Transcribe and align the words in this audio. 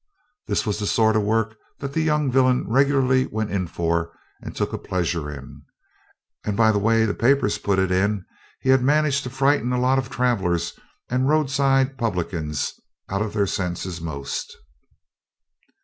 This 0.47 0.65
was 0.65 0.79
the 0.79 0.87
sort 0.87 1.15
of 1.15 1.21
work 1.21 1.53
that 1.77 1.93
the 1.93 2.01
young 2.01 2.31
villain 2.31 2.67
regularly 2.67 3.27
went 3.27 3.51
in 3.51 3.67
for 3.67 4.11
and 4.41 4.55
took 4.55 4.73
a 4.73 4.79
pleasure 4.79 5.29
in, 5.29 5.61
and 6.43 6.57
by 6.57 6.71
the 6.71 6.79
way 6.79 7.05
the 7.05 7.13
papers 7.13 7.59
put 7.59 7.77
it 7.77 7.91
in 7.91 8.25
he 8.61 8.69
had 8.71 8.81
managed 8.81 9.21
to 9.25 9.29
frighten 9.29 9.71
a 9.71 9.79
lot 9.79 9.99
of 9.99 10.09
travellers 10.09 10.73
and 11.07 11.29
roadside 11.29 11.99
publicans 11.99 12.73
out 13.09 13.21
of 13.21 13.33
their 13.33 13.45
senses 13.45 14.01
most. 14.01 14.57